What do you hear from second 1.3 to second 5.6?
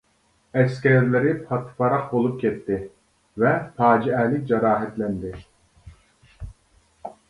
پاتىپاراق بولۇپ كەتتى ۋە پاجىئەلىك جاراھەتلەندى.